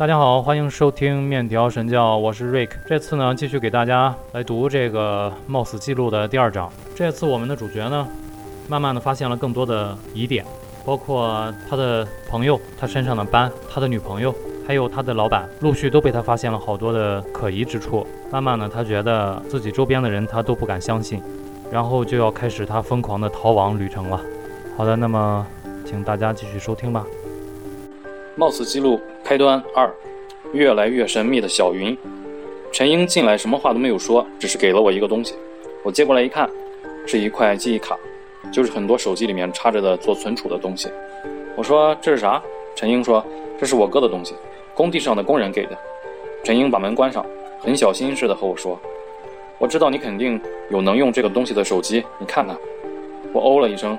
[0.00, 2.70] 大家好，欢迎收听面条神教，我是 Rick。
[2.86, 6.72] 这次呢，继续给大家来读这个冒死记录的第二章。
[6.96, 8.08] 这次我们的主角呢，
[8.66, 10.42] 慢慢的发现了更多的疑点，
[10.86, 14.34] 包括他的朋友、他身上的斑、他的女朋友，
[14.66, 18.06] 还有他的老板，陆续都被他发现了好多的可疑之处。
[18.32, 21.22] 慢慢的，他觉得自己周边的人他都不敢相信，
[21.70, 24.18] 然后就要开始他疯狂的逃亡旅程了。
[24.78, 25.46] 好的，那么
[25.84, 27.04] 请大家继续收听吧。
[28.36, 29.92] 冒死记录开端二，
[30.52, 31.96] 越来越神秘的小云。
[32.72, 35.34] 陈英进来什么话都没有说，只是给了我一个东西。
[35.82, 36.48] 我接过来一看，
[37.06, 37.98] 是一块记忆卡，
[38.52, 40.88] 就是很多手机里面插着的做存储的东西。
[41.56, 42.40] 我说这是啥？
[42.76, 43.24] 陈英说
[43.58, 44.34] 这是我哥的东西，
[44.74, 45.76] 工地上的工人给的。
[46.44, 47.26] 陈英把门关上，
[47.58, 48.78] 很小心似的和我说
[49.58, 52.56] ：“我知道你肯定有能用这个东西的手机，你看看。”
[53.34, 53.98] 我哦了一声，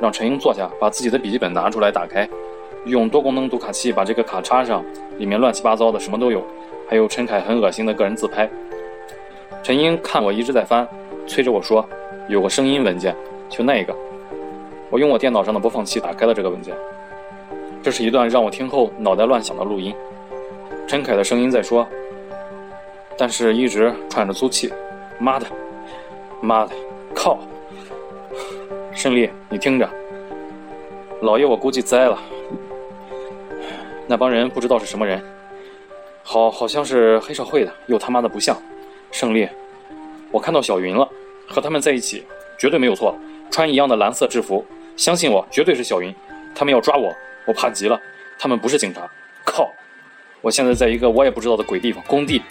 [0.00, 2.28] 让陈英坐下，把自己的笔记本拿出来打开。
[2.86, 4.84] 用多功能读卡器把这个卡插上，
[5.18, 6.42] 里面乱七八糟的什么都有，
[6.88, 8.48] 还有陈凯很恶心的个人自拍。
[9.62, 10.88] 陈英看我一直在翻，
[11.26, 11.84] 催着我说
[12.28, 13.14] ：“有个声音文件，
[13.48, 13.94] 就那个。”
[14.90, 16.74] 我用我电脑上的播放器打开了这个文件，
[17.82, 19.94] 这是一段让我听后脑袋乱响的录音。
[20.86, 21.86] 陈凯的声音在说，
[23.18, 24.72] 但是一直喘着粗气。
[25.18, 25.46] 妈的，
[26.40, 26.72] 妈的，
[27.14, 27.38] 靠！
[28.94, 29.86] 胜利，你听着，
[31.20, 32.18] 老爷我估计栽了。
[34.08, 35.22] 那帮人不知道是什么人，
[36.24, 38.56] 好好像是黑社会的，又他妈的不像。
[39.12, 39.46] 胜利，
[40.30, 41.06] 我看到小云了，
[41.46, 42.26] 和他们在一起，
[42.58, 43.14] 绝对没有错。
[43.50, 44.64] 穿一样的蓝色制服，
[44.96, 46.14] 相信我，绝对是小云。
[46.54, 47.14] 他们要抓我，
[47.46, 48.00] 我怕极了。
[48.38, 49.08] 他们不是警察，
[49.44, 49.70] 靠！
[50.40, 52.42] 我现在在一个我也不知道的鬼地方，工地。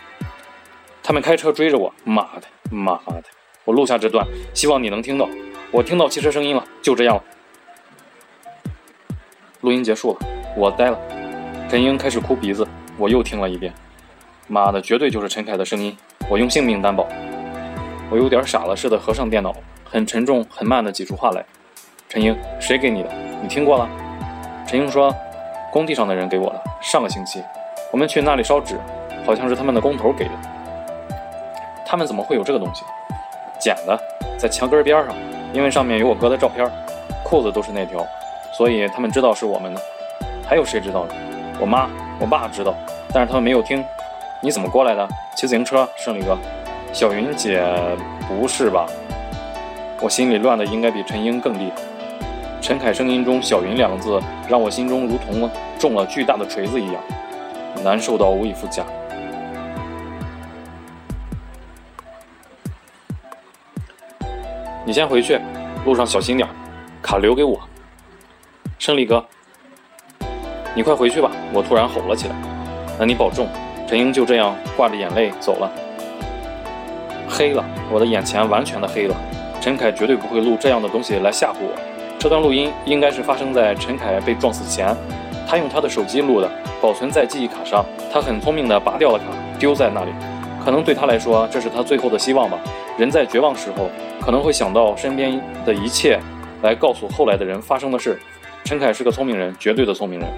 [1.02, 3.23] 他们开车追着我，妈的，妈的！
[3.64, 5.27] 我录下这段，希望你能听到。
[5.71, 7.23] 我听到汽车声音了，就这样了。
[9.61, 10.19] 录音结束了，
[10.55, 11.27] 我呆了。
[11.70, 12.66] 陈英开始哭鼻子，
[12.98, 13.73] 我又听了一遍，
[14.48, 15.96] 妈的，绝对就是陈凯的声音，
[16.30, 17.06] 我用性命担保。
[18.10, 21.44] 我有点傻了似的合上电脑，很沉重、很慢的挤出话来
[22.08, 23.10] ：“陈英，谁给你的？
[23.42, 23.89] 你听过了？”
[24.66, 25.14] 陈英说
[25.70, 27.44] ：“工地上的人给我的，上个星期，
[27.92, 28.80] 我们去那里烧纸，
[29.26, 30.32] 好像是他们的工头给的。
[31.86, 32.86] 他们怎么会有这个东西？
[33.60, 34.00] 捡的，
[34.38, 35.14] 在墙根边上，
[35.52, 36.66] 因为上面有我哥的照片，
[37.26, 38.08] 裤子都是那条，
[38.54, 39.82] 所以他们知道是我们的。
[40.48, 41.14] 还有谁知道呢？”
[41.60, 42.73] 我妈、我爸知道，
[43.14, 43.84] 但是他们没有听。
[44.42, 45.08] 你怎么过来的？
[45.36, 46.38] 骑自行车，胜利哥。
[46.94, 47.64] 小云姐，
[48.28, 48.86] 不是吧？
[50.00, 51.82] 我心里乱的应该比陈英更厉害。
[52.62, 57.02] 陈凯声音中“小云”两个字，让我心中如同中了巨大的锤子一样，
[57.84, 58.84] 难受到无以复加。
[64.86, 65.39] 你先回去，
[65.86, 66.48] 路上小心点，
[67.02, 67.60] 卡留给我。
[68.78, 69.26] 胜利哥。
[70.77, 71.32] 你快回去吧！
[71.52, 72.36] 我突然吼了起来。
[72.99, 73.48] 那你保重。
[73.88, 75.71] 陈英就这样挂着眼泪走了。
[77.27, 79.15] 黑了，我的眼前完全的黑了。
[79.60, 81.73] 陈凯绝对不会录这样的东西来吓唬我。
[82.20, 84.95] 这段录音应该是发生在陈凯被撞死前，
[85.48, 86.48] 他用他的手机录的，
[86.80, 87.83] 保存在记忆卡上。
[88.14, 89.26] 他很聪明的拔掉了卡，
[89.58, 90.11] 丢在那里。
[90.64, 92.59] 可能对他来说，这是他最后的希望吧。
[92.99, 93.89] 人在绝望时候，
[94.21, 96.20] 可能会想到身边的一切，
[96.61, 98.20] 来告诉后来的人发生的事。
[98.64, 100.30] 陈凯是个聪明人，绝对的聪明人。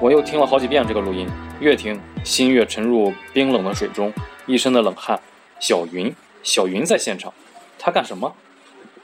[0.00, 1.28] 我又听了好几遍这个录音，
[1.60, 4.12] 越听心越沉入冰冷的水中，
[4.44, 5.18] 一身的冷汗。
[5.60, 6.12] 小云，
[6.42, 7.32] 小云在现场，
[7.78, 8.34] 他干什么？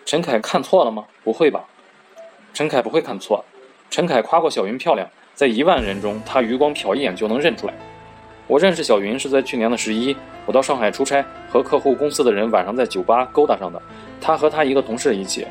[0.05, 1.05] 陈凯看错了吗？
[1.23, 1.65] 不会吧，
[2.53, 3.45] 陈凯不会看错。
[3.89, 7.75] 陈凯夸过小云漂亮，在一万人中，他余光瞟一眼就能认出来。
[8.47, 10.15] 我认识小云是在去年的十一，
[10.45, 13.81] 我到上海出差，和客户公司的人晚上在酒吧勾搭上的。
[14.21, 15.47] 他和他一个同事一起，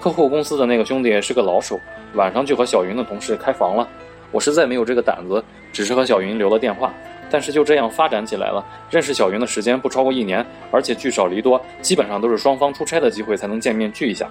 [0.00, 1.78] 客户公司的那个兄弟是个老手，
[2.14, 3.88] 晚上就和小云的同事开房了。
[4.30, 5.42] 我实在没有这个胆子，
[5.72, 6.92] 只是和小云留了电话，
[7.30, 8.64] 但是就这样发展起来了。
[8.90, 14.28] 认识小云的时间不超过一年，而且聚少离多，基本上都是双方出差的机会才能见面聚一下。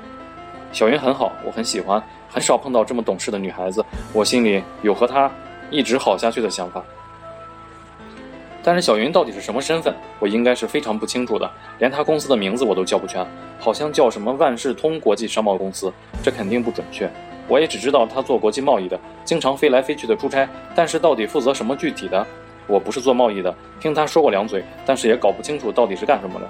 [0.71, 3.83] 小云很好，我很喜欢，很少碰到这么懂事的女孩子，
[4.13, 5.29] 我心里有和她
[5.71, 6.83] 一直好下去的想法。
[8.61, 11.49] 但是小云到底是什么身份，我应该是非常不清楚的，
[11.79, 13.25] 连她公司的名字我都叫不全，
[13.57, 15.91] 好像叫什么万事通国际商贸公司，
[16.21, 17.09] 这肯定不准确。
[17.49, 22.25] 我也只知道他做国际贸易的，经常飞来飞去的出差，但是到底负责什么具体的，
[22.67, 26.47] 我不是做贸易的，听他说过两嘴，但是也搞不清楚到底是干什么的。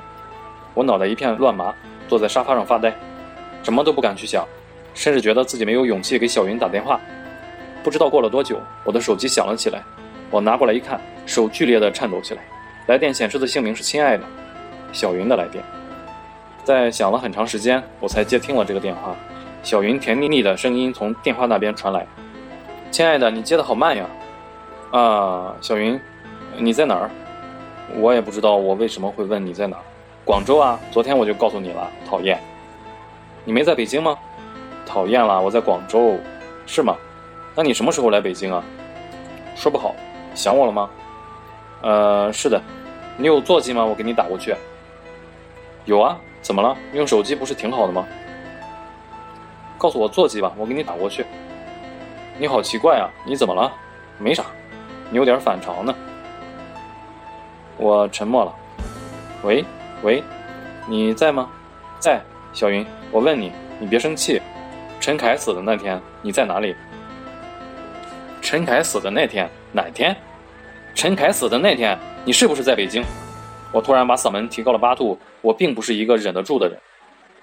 [0.73, 1.73] 我脑袋一片乱麻，
[2.09, 2.93] 坐在沙发上发呆，
[3.63, 4.45] 什么都不敢去想，
[4.93, 6.99] 甚至觉得自己没有勇气给小云打电话。
[7.81, 9.81] 不知道过了多久，我的手机响了起来，
[10.29, 12.41] 我拿过来一看，手剧烈的颤抖起来，
[12.87, 14.23] 来电显示的姓名是亲爱的，
[14.91, 15.63] 小云的来电。
[16.65, 19.15] 在想了很长时间，我才接听了这个电话。
[19.61, 22.05] 小云甜腻腻的声音从电话那边传来
[22.91, 24.05] ：“亲爱的，你接的好慢呀。”
[24.91, 25.99] 啊，小云，
[26.57, 27.09] 你在哪儿？
[27.95, 29.83] 我也不知道我为什么会问你在哪儿。
[30.25, 32.39] 广州啊，昨天我就告诉你了，讨厌。
[33.45, 34.17] 你没在北京吗？
[34.85, 36.19] 讨厌了，我在广州，
[36.65, 36.95] 是吗？
[37.55, 38.63] 那你什么时候来北京啊？
[39.55, 39.95] 说不好，
[40.33, 40.89] 想我了吗？
[41.81, 42.61] 呃，是的。
[43.17, 43.85] 你有座机吗？
[43.85, 44.55] 我给你打过去。
[45.85, 46.75] 有啊，怎么了？
[46.93, 48.07] 用手机不是挺好的吗？
[49.79, 51.25] 告诉我座机吧，我给你打过去。
[52.37, 53.71] 你好奇怪啊，你怎么了？
[54.17, 54.43] 没啥，
[55.09, 55.95] 你有点反常呢。
[57.77, 58.53] 我沉默了。
[59.41, 59.63] 喂，
[60.03, 60.21] 喂，
[60.85, 61.49] 你在吗？
[61.97, 62.21] 在，
[62.51, 62.85] 小云。
[63.09, 64.41] 我问你，你别生气。
[64.99, 66.75] 陈凯死的那天你在哪里？
[68.41, 70.13] 陈凯死的那天哪天？
[70.93, 73.01] 陈凯死的那天你是不是在北京？
[73.71, 75.17] 我突然把嗓门提高了八度。
[75.41, 76.77] 我并不是一个忍得住的人。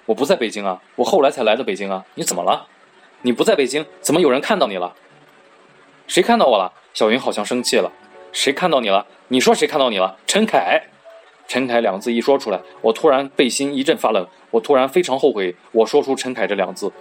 [0.06, 2.04] 我不在北京啊，我后来才来的北京啊。
[2.14, 2.66] 你怎么了？
[3.22, 4.94] 你不在北京，怎么有人看到你了？
[6.06, 6.72] 谁看到我了？
[6.94, 7.90] 小云好像生气了。
[8.32, 9.04] 谁看到你了？
[9.28, 10.16] 你说谁看到你了？
[10.26, 10.80] 陈凯。
[11.48, 14.26] 陈凯两个字一说出来，我突然背心一阵发冷。
[14.50, 16.92] 我突然非常后悔我说出陈凯这两字。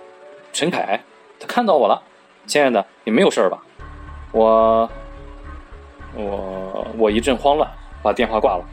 [0.52, 1.00] 陈凯，
[1.40, 2.02] 他看到我了。
[2.48, 3.63] 亲爱的，你没有事儿吧？
[4.31, 4.90] 我，
[6.16, 7.69] 我，我一阵慌乱，
[8.04, 8.63] 把电话挂了。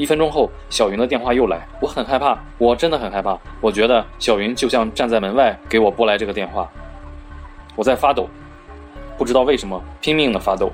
[0.00, 1.60] 一分钟后，小云的电话又来。
[1.78, 3.38] 我很害怕，我真的很害怕。
[3.60, 6.66] 我觉得小云就像站在门外给我拨来这个电话。
[7.76, 8.26] 我在发抖，
[9.18, 10.72] 不知道为什么拼命的发抖。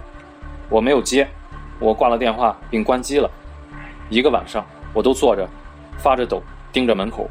[0.68, 1.26] 我没有接，
[1.80, 3.28] 我挂了电话并关机了。
[4.08, 5.44] 一个晚上，我都坐着，
[5.98, 6.40] 发着抖，
[6.72, 7.28] 盯着门口。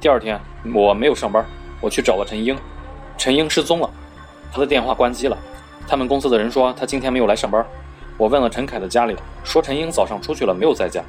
[0.00, 0.40] 第二天，
[0.74, 1.44] 我没有上班，
[1.78, 2.56] 我去找了陈英。
[3.18, 3.90] 陈英失踪了，
[4.50, 5.36] 他的电话关机了。
[5.86, 7.62] 他们公司的人说他今天没有来上班。
[8.16, 11.02] 我问了陈凯的家里，说陈英早上出去了，没有在家。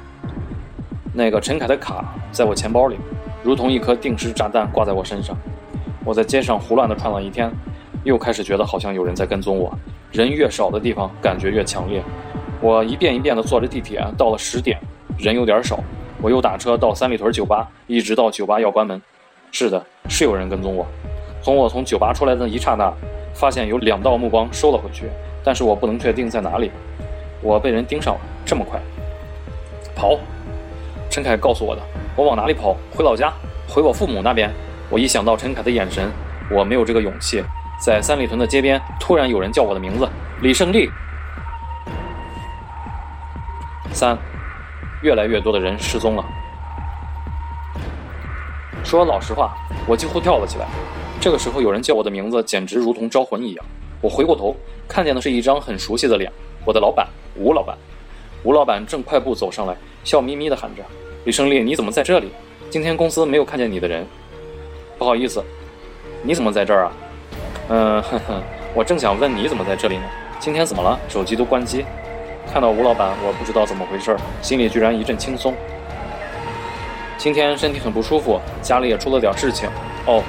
[1.16, 2.98] 那个陈凯的卡在我钱包里，
[3.42, 5.34] 如同一颗定时炸弹挂在我身上。
[6.04, 7.50] 我在街上胡乱地串了一天，
[8.04, 9.72] 又开始觉得好像有人在跟踪我。
[10.12, 12.02] 人越少的地方，感觉越强烈。
[12.60, 14.78] 我一遍一遍地坐着地铁，到了十点。
[15.16, 15.82] 人有点少，
[16.20, 19.00] 我又打车到三里屯酒吧，一直到酒吧要关门。
[19.50, 20.86] 是的，是有人跟踪我。
[21.40, 22.92] 从我从酒吧出来的一刹那，
[23.32, 25.06] 发现有两道目光收了回去，
[25.42, 26.70] 但是我不能确定在哪里。
[27.40, 28.78] 我被人盯上了，这么快？
[29.94, 30.18] 跑！
[31.16, 31.80] 陈凯告诉我的。
[32.14, 32.76] 我往哪里跑？
[32.94, 33.32] 回老家，
[33.66, 34.52] 回我父母那边。
[34.90, 36.12] 我一想到陈凯的眼神，
[36.50, 37.42] 我没有这个勇气。
[37.80, 40.06] 在三里屯的街边，突然有人叫我的名字：
[40.42, 40.90] 李胜利。
[43.92, 44.18] 三。
[45.00, 46.24] 越来越多的人失踪了。
[48.84, 50.66] 说老实话，我几乎跳了起来。
[51.18, 53.64] 这个时候有人叫我的名字，简直如同招魂一样。
[54.02, 54.54] 我回过头，
[54.86, 56.30] 看见的是一张很熟悉的脸，
[56.66, 57.74] 我的老板吴老板。
[58.42, 59.74] 吴老板正快步走上来，
[60.04, 60.82] 笑眯眯地喊着
[61.26, 62.30] ：“李胜利，你怎么在这里？
[62.70, 64.06] 今天公司没有看见你的人。
[64.96, 65.42] 不好意思，
[66.22, 66.92] 你怎么在这儿啊？
[67.68, 68.40] 嗯，呵呵，
[68.72, 70.04] 我正想问你怎么在这里呢。
[70.38, 70.96] 今天怎么了？
[71.08, 71.84] 手机都关机。”
[72.52, 75.52] 看到吴老板，我不知道怎么回事，心里居然一阵轻松。
[77.18, 79.68] 今天身体很不舒服，家里也出了点事情。
[80.06, 80.22] 哦，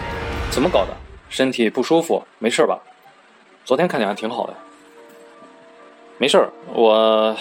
[0.49, 0.87] 怎么搞的？
[1.29, 2.79] 身体不舒服，没事吧？
[3.63, 4.53] 昨天看起来挺好的。
[6.17, 7.37] 没事儿，我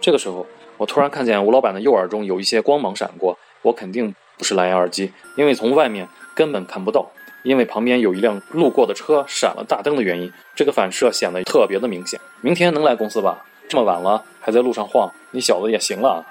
[0.00, 0.46] 这个时候，
[0.78, 7.10] 我突然看见吴老板的右耳中有一些光芒闪过，我肯定不是蓝牙耳机，因为从外面根本看不到，
[7.42, 12.18] 因为旁边有一辆路过的车闪了大灯的原因，这个反射显得特别的明显。
[12.40, 13.44] 明天能来公司吧？
[13.68, 16.24] 这么晚了还在路上晃，你小子也行了。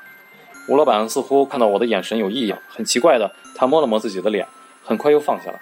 [0.67, 4.47] 吴老板似乎看到我的眼神有异样，很奇怪的，他摸了摸自己的脸，
[4.83, 5.59] 很快又放下了。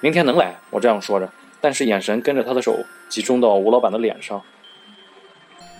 [0.00, 1.30] 明天能来，我这样说着，
[1.60, 2.74] 但是眼神跟着他的手
[3.08, 4.42] 集中到吴老板的脸上。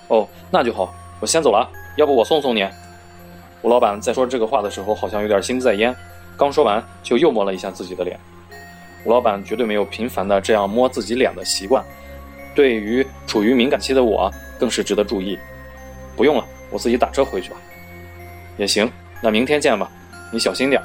[0.09, 2.67] 哦，那就好，我先走了，要不我送送你。
[3.63, 5.95] 吴老板在说这个话的时候，好像有点心不在焉，
[6.37, 8.19] 刚说完就又摸了一下自己的脸。
[9.05, 11.85] 吴老板绝对没有频繁的这样摸自己脸的习惯。
[12.55, 15.39] 对于处于敏感期的我，更是值得注意。
[16.17, 17.57] 不用了，我自己打车回去吧。
[18.57, 18.91] 也行，
[19.23, 19.91] 那明天见吧。
[20.31, 20.83] 你小心点。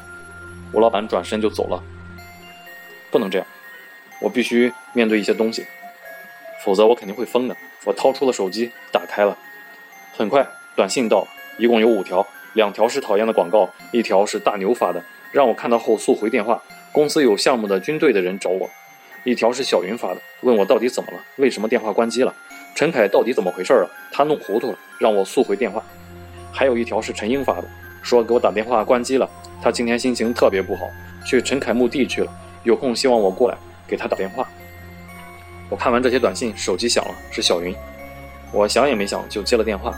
[0.73, 1.83] 吴老板转身就走了。
[3.11, 3.47] 不能这样，
[4.21, 5.65] 我必须面对一些东西，
[6.63, 7.55] 否则我肯定会疯的。
[7.85, 9.37] 我掏出了手机，打开了。
[10.15, 10.45] 很快，
[10.77, 16.61] 短信到，一共有五条，两条是讨厌的广告，一条是大牛发的，让我看到后速回电话。
[16.91, 18.69] 公司有项目的军队的人找我。
[19.23, 22.31] 一条是小云发的，问我到底怎么了，为什么电话关机了？
[22.75, 23.89] 陈凯到底怎么回事儿啊？
[24.11, 25.81] 他弄糊涂了，让我速回电话。
[26.53, 27.67] 还有一条是陈英发的，
[28.03, 29.27] 说给我打电话关机了，
[29.59, 30.87] 他今天心情特别不好，
[31.25, 32.31] 去陈凯墓地去了，
[32.61, 33.57] 有空希望我过来
[33.87, 34.47] 给他打电话。
[35.71, 37.75] 我看完这些短信，手机响了，是小云。
[38.53, 39.91] 我想也没想就接了电话。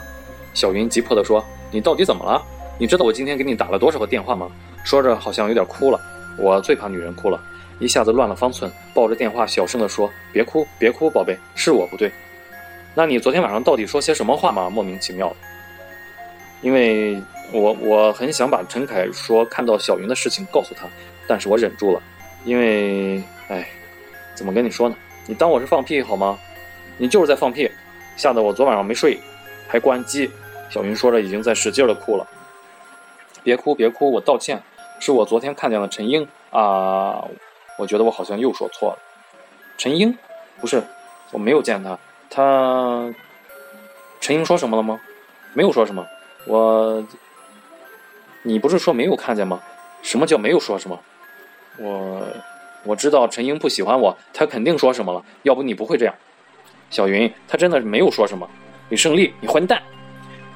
[0.53, 2.41] 小云急迫地说：“你到底怎么了？
[2.77, 4.49] 你知道我今天给你打了多少个电话吗？”
[4.83, 5.99] 说着好像有点哭了。
[6.37, 7.39] 我最怕女人哭了。
[7.79, 12.11] 一下子乱了方寸，抱着电话小声地说：“别哭，别哭，宝贝，是我不对。”
[12.93, 14.69] 那你昨天晚上到底说些什么话吗？
[14.69, 15.33] 莫名其妙。
[16.61, 17.21] 因为
[17.53, 20.87] 我我很想把陈凯说看到小云的事情告诉他，
[21.25, 22.01] 但是我忍住了，
[22.43, 23.65] 因为，哎，
[24.35, 24.95] 怎么跟你说呢？
[25.25, 26.37] 你当我是放屁好吗？
[26.97, 27.71] 你就是在放屁，
[28.17, 29.17] 吓得我昨晚上没睡，
[29.69, 30.29] 还关机。
[30.69, 32.25] 小云说着，已经在使劲的哭了。
[33.43, 34.61] 别哭，别哭，我道歉，
[34.99, 37.25] 是我昨天看见了陈英啊，
[37.77, 38.99] 我觉得我好像又说错了。
[39.77, 40.15] 陈英，
[40.59, 40.83] 不是，
[41.31, 41.97] 我没有见他。
[42.29, 43.13] 他，
[44.19, 44.99] 陈英说什么了吗？
[45.53, 46.05] 没有说什么。
[46.45, 47.03] 我，
[48.43, 49.59] 你不是说没有看见吗？
[50.03, 50.99] 什么叫没有说什么？
[51.77, 52.21] 我，
[52.83, 56.13] 我知道陈英不喜欢我，他肯定说什么了，要不你不会这样。
[56.89, 58.47] 小云，他真的没有说什么。
[58.89, 59.81] 李胜利，你混蛋！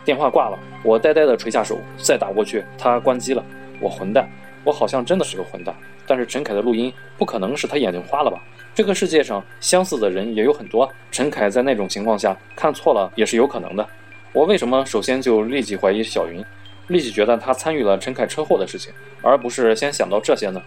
[0.06, 3.44] 电话挂了，我呆呆的垂下手，再打过去，他关机了。
[3.80, 4.30] 我混蛋，
[4.64, 5.74] 我好像真的是个混蛋。
[6.06, 8.42] 但是陈凯的录音不可能是他眼睛花了吧？
[8.76, 13.88] 这个世界上相似的人也有很多，陈凯在那种情况下看错了也是有可能的。
[14.34, 16.44] 我为什么首先就立即怀疑小云，
[16.88, 18.92] 立即觉得他参与了陈凯车祸的事情，
[19.22, 20.62] 而不是先想到这些呢？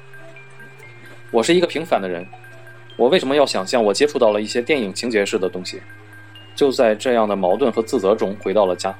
[1.30, 2.26] 我是一个平凡的人。
[2.96, 5.82] 我为什么要想象我接触到了一些电影情节式的东西？
[6.54, 8.96] 就在这样的矛盾和自责中回到了家。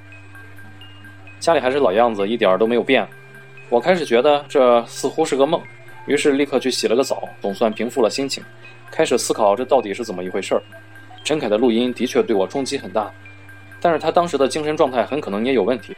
[1.38, 3.06] 家里还是老样子，一点儿都没有变。
[3.68, 5.60] 我开始觉得这似乎是个梦，
[6.06, 8.42] 于是立刻去洗了个澡，总算平复了心情，
[8.90, 10.62] 开始思考这到底是怎么一回事儿。
[11.24, 13.10] 陈凯的录音的确对我冲击很大，
[13.80, 15.96] 但是他当时的精神状态很可能也有问题。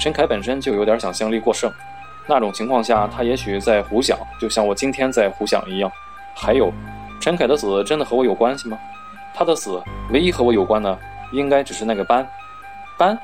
[0.00, 1.72] 陈凯本身就有点想象力过剩，
[2.26, 5.90] 那种情况下他也许在胡想，就像我今天在胡想一样。
[6.34, 6.72] 还有。
[7.20, 8.76] 陈凯的死真的和我有关系吗？
[9.32, 10.98] 他的死唯一和我有关的，
[11.32, 12.26] 应该只是那个斑。
[12.98, 13.16] 斑！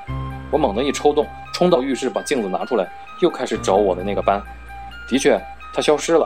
[0.52, 1.26] 我猛地一抽动，
[1.58, 2.88] 冲到浴室把镜子拿出来，
[3.18, 4.40] 又开始找我的那个斑。
[5.08, 5.36] 的确，
[5.74, 6.24] 它消失了。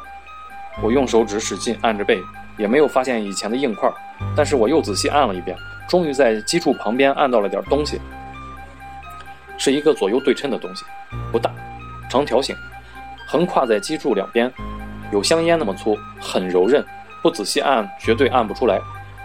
[0.83, 2.21] 我用手指使劲按着背，
[2.59, 3.91] 也没有发现以前的硬块。
[4.37, 5.57] 但是我又仔细按了一遍，
[5.89, 7.99] 终于在基柱旁边按到了点东西，
[9.57, 10.85] 是一个左右对称的东西，
[11.33, 11.51] 不大，
[12.11, 12.55] 长条形，
[13.27, 14.53] 横跨在基柱两边，
[15.13, 16.85] 有香烟那么粗，很柔韧。
[17.23, 18.79] 不仔细按，绝对按不出来。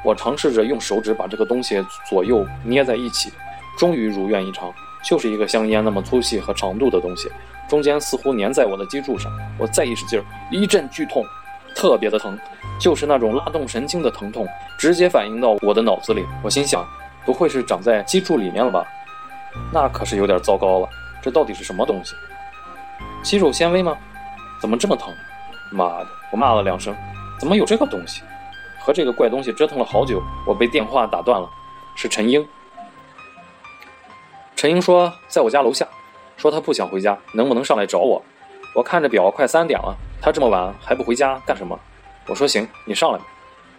[0.06, 3.30] 我尝试着用手指把这个东西左右捏在一起，
[3.78, 4.72] 终于如愿以偿，
[5.04, 7.32] 就是一个香烟那么粗细和长度的东西，
[7.70, 9.32] 中间似乎粘在我的脊柱上。
[9.58, 11.24] 我再一使劲，一阵剧痛，
[11.76, 12.38] 特别的疼，
[12.80, 16.26] 就是那种拉动神经的疼痛，直接反映到我的脑子里。
[16.44, 16.86] 我心想，
[17.26, 18.86] 不会是长在脊柱里面了吧？
[19.74, 20.90] 那可是有点糟糕了。
[21.22, 22.14] 这到底是什么东西？
[23.24, 23.96] 肌肉纤维吗？
[24.62, 25.14] 怎么这么疼？
[25.72, 26.08] 妈的！
[26.32, 26.96] 我骂了两声。
[27.40, 28.22] 怎么有这个东西？
[28.80, 31.50] 和这个怪东西折腾了好久，我被电话打断了。
[31.96, 32.48] 是陈英。
[34.58, 35.88] 陈英说在我家楼下，
[36.36, 38.20] 说他不想回家，能不能上来找我？
[38.74, 41.80] 我看着表，快三点了，他这么晚还不回家干什么？
[42.26, 43.20] 我说行，你上来。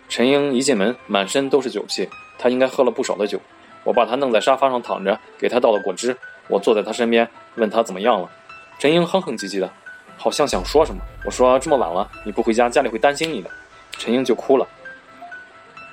[0.08, 2.08] 陈英一进门，满身都是酒气，
[2.38, 3.40] 他应该喝了不少的酒。
[3.82, 6.16] 我把他弄在沙发上躺着，给他倒了果汁。
[6.46, 8.30] 我坐在他身边，问他怎么样了。
[8.78, 9.68] 陈英哼哼唧唧的。
[10.16, 13.50] 好像想说什么，我说这么晚了，你不回家，家里会担心你的。
[13.98, 14.64] 陈英就哭了，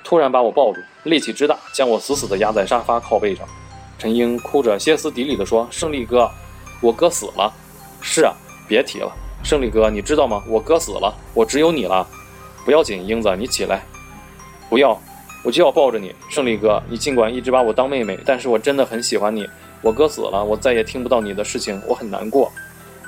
[0.04, 3.44] 突然把我抱住，力气之大，将我死死地压在沙发靠背上。
[3.98, 6.30] 陈英哭着歇斯底里地说：“胜利哥，
[6.80, 7.52] 我哥死了。
[8.00, 8.34] ”“是啊，
[8.68, 9.10] 别提了，
[9.42, 10.42] 胜利哥，你知道吗？
[10.46, 12.06] 我哥死了，我只有你了。
[12.64, 13.82] ”“不要紧，英子，你起来。
[14.68, 15.00] ”“不要，
[15.42, 16.14] 我就要抱着你。
[16.28, 19.48] ”“胜利哥，你尽管一直把我当妹妹，但是我真的很喜欢你。
[19.82, 22.50] 我哥死了，我再也听不到你的事情，我很难过。”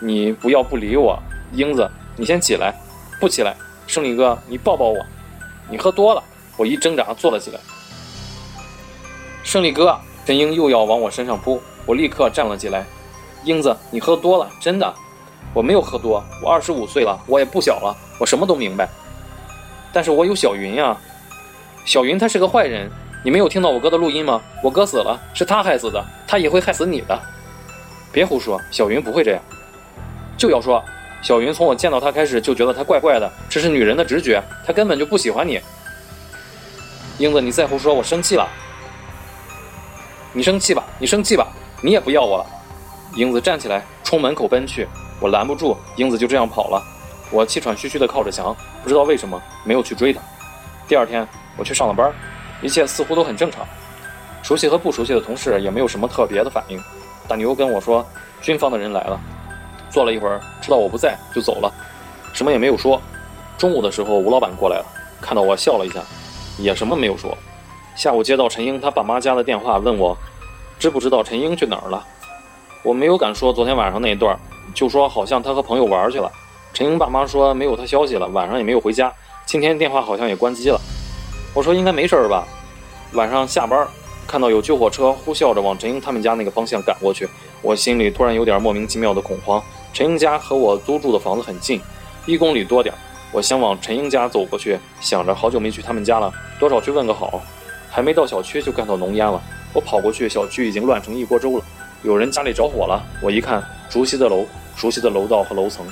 [0.00, 1.21] 你不要不理我，
[1.52, 2.73] 英子，你先起来，
[3.21, 3.57] 不起来，
[3.88, 5.04] 胜利哥，你抱抱我。
[5.68, 6.23] 你喝多了，
[6.57, 7.59] 我一挣扎坐了起来。
[9.42, 12.85] 胜利哥，陈英又要往我身上扑，我立刻站了起来。
[13.44, 14.94] 英子，你喝多了，真的，
[15.54, 18.87] 我没有喝多，我二十五岁了，我也不小了，我什么都明白。
[19.90, 20.94] 但是我有小云呀，
[21.87, 22.90] 小云她是个坏人，
[23.25, 24.42] 你没有听到我哥的录音吗？
[24.62, 27.18] 我哥死了，是他害死的，他也会害死你的。
[28.12, 29.40] 别胡说，小云不会这样。
[30.37, 30.85] 就要说，
[31.23, 35.58] 小云从我见到她开始就觉得她怪怪的，这是女人的直觉，她根本就不喜欢你。
[37.16, 38.47] 英子，你再胡说，我生气了。
[40.38, 41.49] 你生气吧，你生气吧，
[41.83, 42.47] 你也不要我了。
[43.16, 44.87] 英子站起来，冲门口奔去，
[45.21, 46.80] 我拦不住，英子就这样跑了。
[47.33, 50.21] 我气喘吁吁地靠着墙，不知道为什么没有去追她。
[50.87, 51.26] 第二天
[51.57, 52.14] 我去上了班，
[52.62, 53.66] 一切似乎都很正常，
[54.40, 56.80] 熟悉和不熟悉的同事也没有什么特别的反应。
[57.26, 58.07] 大牛跟我说，
[58.40, 59.21] 军方的人来了。
[59.90, 61.68] 坐了一会儿，知道我不在就走了，
[62.33, 63.02] 什么也没有说。
[63.59, 64.87] 中午的时候，吴老板过来了，
[65.21, 66.00] 看到我笑了一下，
[66.59, 67.37] 也什么没有说。
[67.97, 70.16] 下午接到陈英他爸妈家的电话，问我
[70.78, 72.04] 知不知道陈英去哪儿了。
[72.82, 74.38] 我没有敢说昨天晚上那一段，
[74.73, 76.30] 就说好像他和朋友玩去了。
[76.73, 79.12] 陈英爸妈说没有他消息了，晚上也没有回家，
[79.44, 80.80] 今天电话好像也关机了。
[81.54, 82.47] 我说应该没事儿吧。
[83.14, 83.87] 晚上下班，
[84.26, 87.28] 看到有救火车呼啸着往陈英他们家那个方向赶过去，
[87.62, 89.62] 我心里突然有点莫名其妙的恐慌。
[89.92, 91.80] 陈英家和我租住的房子很近，
[92.26, 92.99] 一公里多点儿。
[93.32, 97.42] 我想往陈英家走过去，想着好久没去他们家了，多少去问个好。
[97.90, 99.42] 还没到小区就看到浓烟了，
[99.73, 101.65] 我跑过去，小区已经乱成一锅粥了，
[102.03, 103.03] 有人家里着火了。
[103.23, 104.47] 我一看，熟悉的楼，
[104.77, 105.87] 熟悉的楼道和楼层，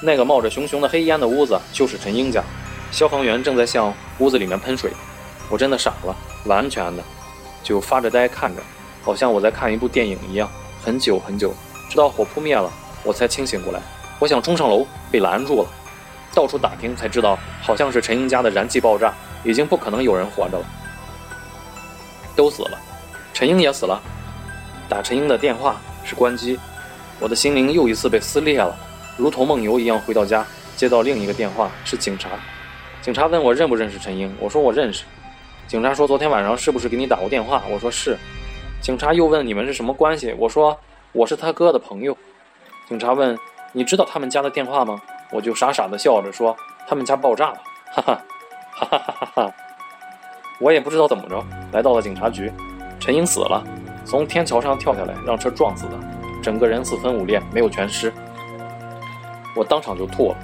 [0.00, 2.42] 那个冒着熊熊的黑烟的屋子就是陈英家，
[2.90, 4.90] 消防员正在向屋子里面喷水。
[5.48, 7.02] 我真的傻了，完全的
[7.62, 8.62] 就发着呆看着，
[9.02, 10.48] 好像我在看一部电影一样。
[10.82, 11.54] 很久很久，
[11.88, 12.72] 直到火扑灭了，
[13.04, 13.80] 我才清醒过来。
[14.18, 15.68] 我想冲上楼，被拦住了。
[16.34, 19.12] 到处打听才知道，好像是陈英家的燃气爆炸，
[19.44, 20.64] 已经不可能有人活着了，
[22.36, 22.78] 都死了，
[23.32, 24.00] 陈英也死了。
[24.88, 26.58] 打陈英的电话是关机，
[27.18, 28.76] 我的心灵又一次被撕裂了，
[29.16, 30.44] 如同梦游一样回到家，
[30.76, 32.30] 接到另一个电话是警察，
[33.00, 35.04] 警察问我认不认识陈英，我说我认识。
[35.66, 37.62] 警察说昨天晚上是不是给你打过电话？
[37.70, 38.18] 我说是。
[38.80, 40.34] 警察又问你们是什么关系？
[40.36, 40.78] 我说
[41.12, 42.16] 我是他哥的朋友。
[42.88, 43.38] 警察问
[43.72, 45.00] 你知道他们家的电话吗？
[45.30, 46.54] 我就傻傻的笑着说
[46.86, 47.62] ：“他们家爆炸了，
[47.94, 48.22] 哈哈，
[48.72, 49.54] 哈哈哈哈哈！”
[50.62, 52.50] 我也不知道怎么着，来到了警察局。
[53.00, 53.64] 陈英死了，
[54.04, 55.98] 从天桥上跳下来，让车撞死的，
[56.40, 58.12] 整个人四分五裂，没有全尸。
[59.56, 60.36] 我当场就吐了。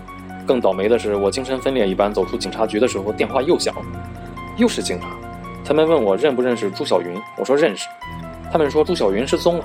[0.44, 3.82] 更倒霉的是，我精神分裂一般走出警察局的时候，电话又响了，
[4.56, 5.06] 又是警察。
[5.64, 7.86] 他们问我认不认识朱小云，我说认识。
[8.50, 9.64] 他们说朱小云失踪了，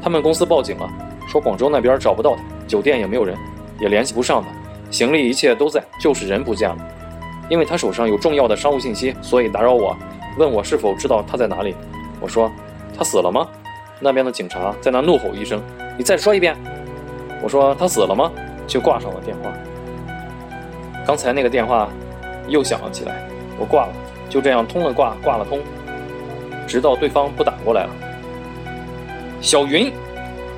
[0.00, 0.88] 他们公司报警了，
[1.28, 3.36] 说广州那边找不到他，酒店也没有人。
[3.78, 4.48] 也联系不上他，
[4.90, 6.88] 行李一切都在，就是人不见了。
[7.48, 9.96] 因为他手上有重要的商务信息，所以打扰我，
[10.38, 11.74] 问我是否知道他在哪里。
[12.20, 12.50] 我说
[12.96, 13.46] 他死了吗？
[14.00, 15.62] 那边的警察在那怒吼一声
[15.96, 16.56] ：“你再说一遍！”
[17.42, 18.30] 我说他死了吗？
[18.66, 19.52] 就挂上了电话。
[21.06, 21.88] 刚才那个电话
[22.48, 23.92] 又响了起来，我挂了，
[24.30, 25.60] 就这样通了挂，挂了通，
[26.66, 27.90] 直到对方不打过来了。
[29.40, 29.92] 小云，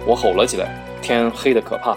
[0.06, 0.68] 我吼了起来，
[1.00, 1.96] 天黑的可怕。